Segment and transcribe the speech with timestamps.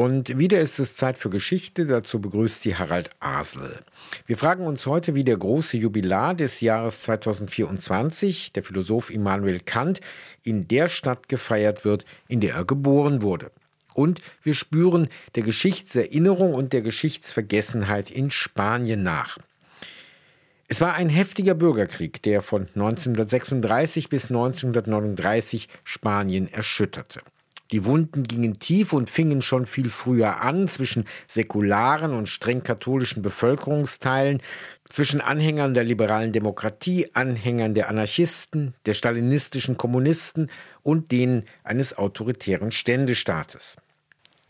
[0.00, 1.84] Und wieder ist es Zeit für Geschichte.
[1.84, 3.80] Dazu begrüßt sie Harald Asel.
[4.24, 10.00] Wir fragen uns heute, wie der große Jubilar des Jahres 2024, der Philosoph Immanuel Kant,
[10.42, 13.52] in der Stadt gefeiert wird, in der er geboren wurde.
[13.92, 19.36] Und wir spüren der Geschichtserinnerung und der Geschichtsvergessenheit in Spanien nach.
[20.66, 27.20] Es war ein heftiger Bürgerkrieg, der von 1936 bis 1939 Spanien erschütterte.
[27.72, 33.22] Die Wunden gingen tief und fingen schon viel früher an zwischen säkularen und streng katholischen
[33.22, 34.42] Bevölkerungsteilen,
[34.88, 40.50] zwischen Anhängern der liberalen Demokratie, Anhängern der Anarchisten, der stalinistischen Kommunisten
[40.82, 43.76] und denen eines autoritären Ständestaates.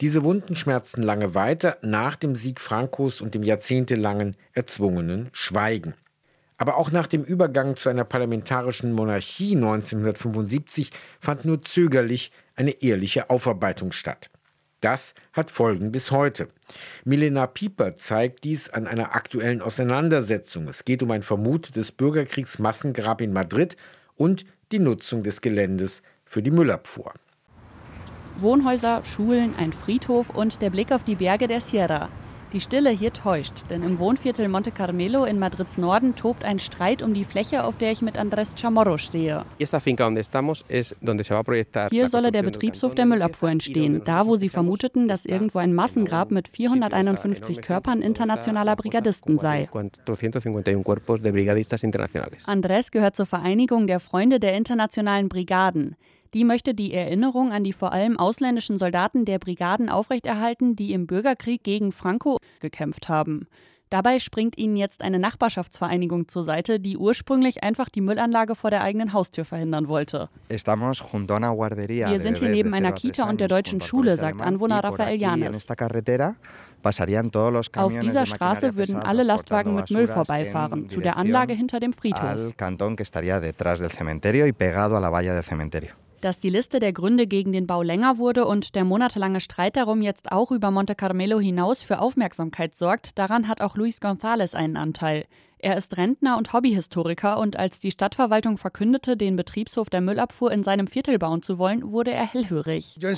[0.00, 5.94] Diese Wunden schmerzten lange weiter nach dem Sieg Frankos und dem jahrzehntelangen erzwungenen Schweigen.
[6.56, 10.90] Aber auch nach dem Übergang zu einer parlamentarischen Monarchie 1975
[11.20, 14.30] fand nur zögerlich eine ehrliche Aufarbeitung statt.
[14.80, 16.48] Das hat Folgen bis heute.
[17.04, 20.68] Milena Pieper zeigt dies an einer aktuellen Auseinandersetzung.
[20.68, 23.76] Es geht um ein vermutetes Bürgerkriegsmassengrab in Madrid
[24.14, 27.14] und die Nutzung des Geländes für die Müllabfuhr.
[28.38, 32.10] Wohnhäuser, Schulen, ein Friedhof und der Blick auf die Berge der Sierra.
[32.54, 37.02] Die Stille hier täuscht, denn im Wohnviertel Monte Carmelo in Madrids Norden tobt ein Streit
[37.02, 39.44] um die Fläche, auf der ich mit Andrés Chamorro stehe.
[41.90, 46.30] Hier solle der Betriebshof der Müllabfuhr entstehen, da wo sie vermuteten, dass irgendwo ein Massengrab
[46.30, 49.68] mit 451 Körpern internationaler Brigadisten sei.
[52.46, 55.96] Andrés gehört zur Vereinigung der Freunde der internationalen Brigaden.
[56.34, 61.06] Die möchte die Erinnerung an die vor allem ausländischen Soldaten der Brigaden aufrechterhalten, die im
[61.06, 63.46] Bürgerkrieg gegen Franco gekämpft haben.
[63.90, 68.82] Dabei springt ihnen jetzt eine Nachbarschaftsvereinigung zur Seite, die ursprünglich einfach die Müllanlage vor der
[68.82, 70.28] eigenen Haustür verhindern wollte.
[72.10, 75.68] Wir sind hier neben einer Kita und der deutschen Schule, sagt Anwohner Rafael Janes.
[77.76, 82.54] Auf dieser Straße würden alle Lastwagen mit Müll vorbeifahren, zu der Anlage hinter dem Friedhof.
[86.24, 90.00] Dass die Liste der Gründe gegen den Bau länger wurde und der monatelange Streit darum
[90.00, 94.78] jetzt auch über Monte Carmelo hinaus für Aufmerksamkeit sorgt, daran hat auch Luis González einen
[94.78, 95.26] Anteil.
[95.58, 100.62] Er ist Rentner und Hobbyhistoriker und als die Stadtverwaltung verkündete, den Betriebshof der Müllabfuhr in
[100.62, 102.96] seinem Viertel bauen zu wollen, wurde er hellhörig.
[103.02, 103.14] Er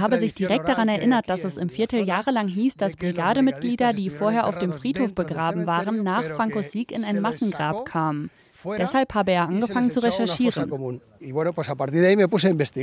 [0.00, 4.48] habe sich direkt daran erinnert, dass es im Viertel jahrelang hieß, dass Brigademitglieder, die vorher
[4.48, 8.28] auf dem Friedhof begraben waren, nach Frankos Sieg in ein Massengrab kamen.
[8.78, 10.70] Deshalb habe er angefangen zu recherchieren.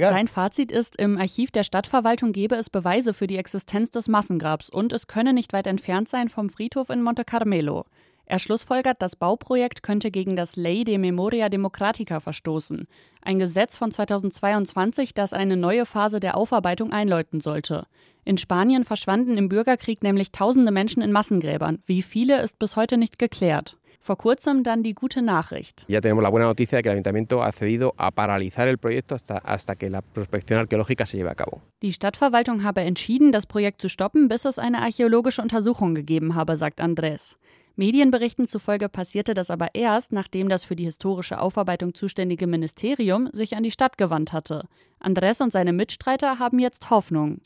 [0.00, 4.68] Sein Fazit ist, im Archiv der Stadtverwaltung gebe es Beweise für die Existenz des Massengrabs
[4.68, 7.84] und es könne nicht weit entfernt sein vom Friedhof in Monte Carmelo.
[8.24, 12.86] Er schlussfolgert, das Bauprojekt könnte gegen das Ley de Memoria Democratica verstoßen,
[13.20, 17.86] ein Gesetz von 2022, das eine neue Phase der Aufarbeitung einläuten sollte.
[18.24, 21.80] In Spanien verschwanden im Bürgerkrieg nämlich tausende Menschen in Massengräbern.
[21.86, 23.76] Wie viele ist bis heute nicht geklärt.
[24.04, 25.84] Vor kurzem dann die gute Nachricht.
[25.86, 29.14] Ya tenemos la buena noticia de que el ayuntamiento ha accedido a paralizar el proyecto
[29.14, 31.62] hasta, hasta que la prospección arqueológica se lleve a cabo.
[31.82, 36.56] Die Stadtverwaltung habe entschieden, das Projekt zu stoppen, bis es eine archäologische Untersuchung gegeben habe,
[36.56, 37.36] sagt Andrés.
[37.76, 43.56] Medienberichten zufolge passierte das aber erst, nachdem das für die historische Aufarbeitung zuständige Ministerium sich
[43.56, 44.64] an die Stadt gewandt hatte.
[45.00, 47.40] Andres und seine Mitstreiter haben jetzt Hoffnung.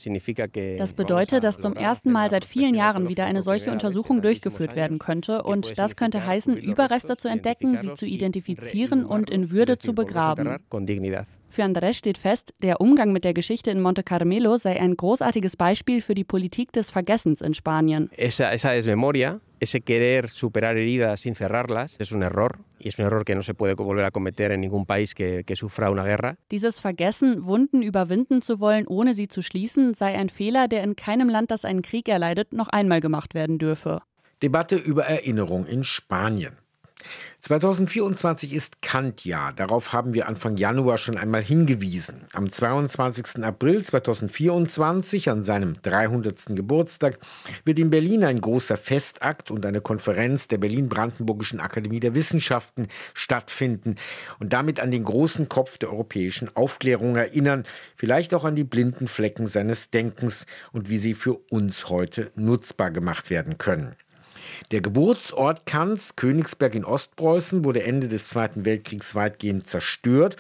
[0.77, 4.99] Das bedeutet, dass zum ersten Mal seit vielen Jahren wieder eine solche Untersuchung durchgeführt werden
[4.99, 9.95] könnte und das könnte heißen, Überreste zu entdecken, sie zu identifizieren und in Würde zu
[9.95, 10.59] begraben.
[11.49, 15.57] Für Andrés steht fest, der Umgang mit der Geschichte in Monte Carmelo sei ein großartiges
[15.57, 18.11] Beispiel für die Politik des Vergessens in Spanien.
[18.17, 22.59] Esa, esa desmemoria, ese querer superar heridas sin cerrarlas, es un error.
[22.79, 25.45] Y es un error que no se puede volver a cometer en ningún país que,
[25.45, 26.37] que sufra una guerra.
[26.51, 30.95] Dieses Vergessen, Wunden überwinden zu wollen, ohne sie zu schließen, sei ein Fehler, der in
[30.95, 34.03] keinem Land, das einen Krieg erleidet, noch einmal gemacht werden dürfe.
[34.43, 36.59] Debatte über Erinnerung in Spanien.
[37.41, 39.53] 2024 ist Kantjahr.
[39.53, 42.25] Darauf haben wir Anfang Januar schon einmal hingewiesen.
[42.33, 43.45] Am 22.
[43.45, 46.57] April 2024, an seinem 300.
[46.57, 47.19] Geburtstag,
[47.65, 53.97] wird in Berlin ein großer Festakt und eine Konferenz der Berlin-Brandenburgischen Akademie der Wissenschaften stattfinden
[54.39, 57.65] und damit an den großen Kopf der europäischen Aufklärung erinnern,
[57.97, 62.91] vielleicht auch an die blinden Flecken seines Denkens und wie sie für uns heute nutzbar
[62.91, 63.95] gemacht werden können.
[64.71, 70.37] Der Geburtsort Kants, Königsberg in Ostpreußen, wurde Ende des Zweiten Weltkriegs weitgehend zerstört,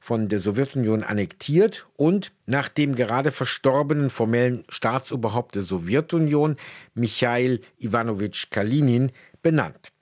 [0.00, 6.56] von der Sowjetunion annektiert und nach dem gerade verstorbenen formellen Staatsoberhaupt der Sowjetunion,
[6.94, 9.12] Michail Iwanowitsch Kalinin,
[9.42, 9.92] benannt.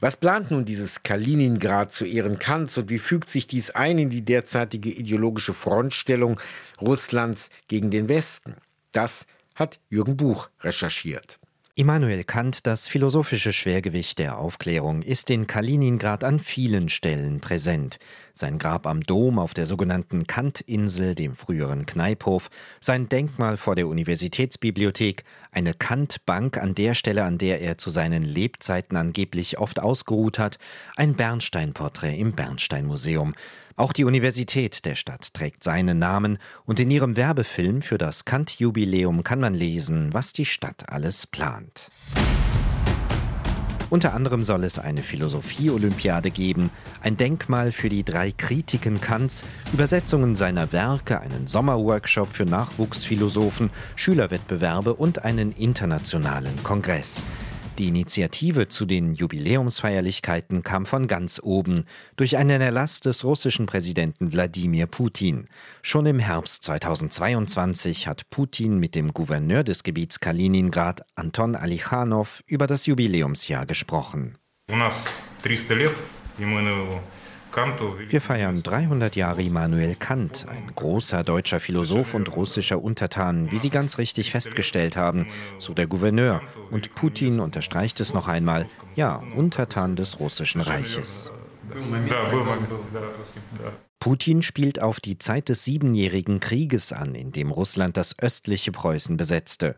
[0.00, 4.10] Was plant nun dieses Kaliningrad zu Ehren Kants und wie fügt sich dies ein in
[4.10, 6.40] die derzeitige ideologische Frontstellung
[6.80, 8.54] Russlands gegen den Westen?
[8.92, 9.26] Das
[9.56, 11.40] hat Jürgen Buch recherchiert.
[11.76, 17.98] Immanuel Kant, das philosophische Schwergewicht der Aufklärung, ist in Kaliningrad an vielen Stellen präsent.
[18.32, 22.48] Sein Grab am Dom auf der sogenannten Kant-Insel, dem früheren Kneiphof,
[22.78, 28.22] sein Denkmal vor der Universitätsbibliothek, eine Kant-Bank an der Stelle, an der er zu seinen
[28.22, 30.58] Lebzeiten angeblich oft ausgeruht hat,
[30.94, 33.34] ein Bernstein-Porträt im Bernstein-Museum.
[33.76, 39.24] Auch die Universität der Stadt trägt seinen Namen und in ihrem Werbefilm für das Kant-Jubiläum
[39.24, 41.90] kann man lesen, was die Stadt alles plant.
[43.90, 46.70] Unter anderem soll es eine Philosophie-Olympiade geben,
[47.02, 49.42] ein Denkmal für die drei Kritiken Kants,
[49.72, 57.24] Übersetzungen seiner Werke, einen Sommerworkshop für Nachwuchsphilosophen, Schülerwettbewerbe und einen internationalen Kongress.
[57.79, 61.85] Die Initiative zu den Jubiläumsfeierlichkeiten kam von ganz oben
[62.17, 65.47] durch einen Erlass des russischen Präsidenten Wladimir Putin.
[65.81, 72.67] Schon im Herbst 2022 hat Putin mit dem Gouverneur des Gebiets Kaliningrad, Anton Alichanov, über
[72.67, 74.37] das Jubiläumsjahr gesprochen.
[74.69, 75.05] У нас
[75.43, 75.95] 300 лет,
[76.37, 76.61] и мы
[78.08, 83.70] wir feiern 300 Jahre Immanuel Kant, ein großer deutscher Philosoph und russischer Untertan, wie Sie
[83.70, 85.26] ganz richtig festgestellt haben,
[85.58, 86.40] so der Gouverneur.
[86.70, 88.66] Und Putin unterstreicht es noch einmal,
[88.96, 91.32] ja, Untertan des russischen Reiches.
[94.00, 99.16] Putin spielt auf die Zeit des Siebenjährigen Krieges an, in dem Russland das östliche Preußen
[99.16, 99.76] besetzte.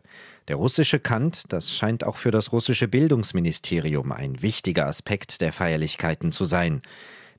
[0.49, 6.33] Der russische Kant, das scheint auch für das russische Bildungsministerium ein wichtiger Aspekt der Feierlichkeiten
[6.33, 6.81] zu sein.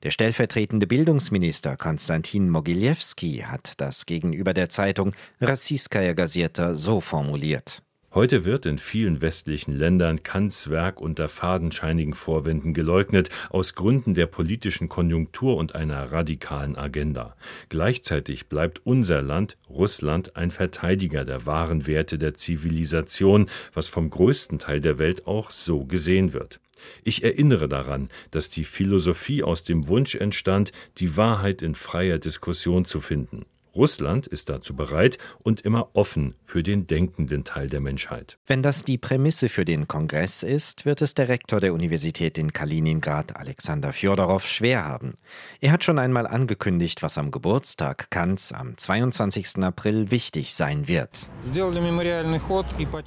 [0.03, 7.83] Der stellvertretende Bildungsminister Konstantin Mogilewski hat das gegenüber der Zeitung Rassiskaya Gazeta so formuliert.
[8.11, 14.25] Heute wird in vielen westlichen Ländern Kants Werk unter fadenscheinigen Vorwänden geleugnet, aus Gründen der
[14.25, 17.35] politischen Konjunktur und einer radikalen Agenda.
[17.67, 24.59] Gleichzeitig bleibt unser Land, Russland, ein Verteidiger der wahren Werte der Zivilisation, was vom größten
[24.59, 26.61] Teil der Welt auch so gesehen wird.
[27.03, 32.85] Ich erinnere daran, dass die Philosophie aus dem Wunsch entstand, die Wahrheit in freier Diskussion
[32.85, 33.45] zu finden.
[33.75, 38.37] Russland ist dazu bereit und immer offen für den denkenden Teil der Menschheit.
[38.47, 42.51] Wenn das die Prämisse für den Kongress ist, wird es der Rektor der Universität in
[42.51, 45.13] Kaliningrad, Alexander Fjodorow, schwer haben.
[45.61, 49.59] Er hat schon einmal angekündigt, was am Geburtstag Kants am 22.
[49.59, 51.29] April wichtig sein wird.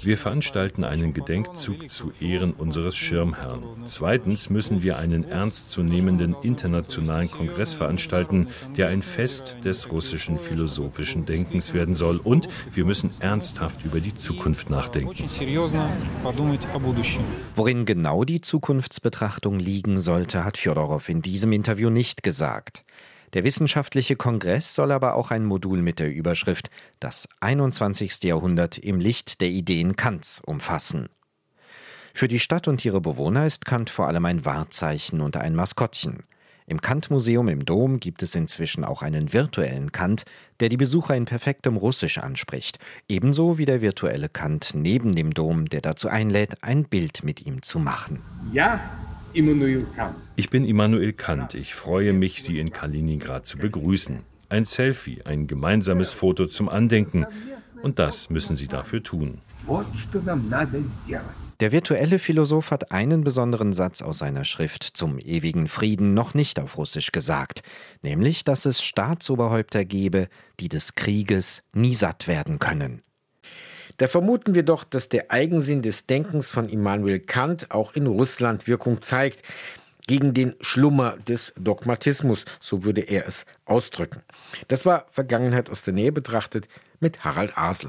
[0.03, 3.65] Wir veranstalten einen Gedenkzug zu Ehren unseres Schirmherrn.
[3.87, 11.25] Zweitens müssen wir einen ernstzunehmenden internationalen Kongress veranstalten, der ein Fest des russischen Philosophie philosophischen
[11.25, 15.15] Denkens werden soll und wir müssen ernsthaft über die Zukunft nachdenken.
[17.57, 22.85] Worin genau die Zukunftsbetrachtung liegen sollte, hat Fjodorow in diesem Interview nicht gesagt.
[23.33, 26.71] Der wissenschaftliche Kongress soll aber auch ein Modul mit der Überschrift
[27.01, 28.23] Das 21.
[28.25, 31.09] Jahrhundert im Licht der Ideen Kants umfassen.
[32.13, 36.25] Für die Stadt und ihre Bewohner ist Kant vor allem ein Wahrzeichen und ein Maskottchen.
[36.67, 40.25] Im Kant-Museum im Dom gibt es inzwischen auch einen virtuellen Kant,
[40.61, 42.79] der die Besucher in perfektem Russisch anspricht,
[43.09, 47.62] ebenso wie der virtuelle Kant neben dem Dom, der dazu einlädt, ein Bild mit ihm
[47.62, 48.20] zu machen.
[48.53, 48.81] Ja,
[50.37, 51.55] ich bin Immanuel Kant.
[51.55, 54.19] Ich freue mich, Sie in Kaliningrad zu begrüßen.
[54.50, 57.26] Ein Selfie, ein gemeinsames Foto zum Andenken.
[57.82, 59.38] Und das müssen Sie dafür tun.
[61.63, 66.59] Der virtuelle Philosoph hat einen besonderen Satz aus seiner Schrift zum ewigen Frieden noch nicht
[66.59, 67.63] auf Russisch gesagt,
[68.03, 70.27] nämlich, dass es Staatsoberhäupter gebe,
[70.59, 73.03] die des Krieges nie satt werden können.
[73.99, 78.67] Da vermuten wir doch, dass der Eigensinn des Denkens von Immanuel Kant auch in Russland
[78.67, 79.43] Wirkung zeigt,
[80.09, 84.23] gegen den Schlummer des Dogmatismus, so würde er es ausdrücken.
[84.67, 86.67] Das war Vergangenheit aus der Nähe betrachtet
[86.99, 87.89] mit Harald Asel.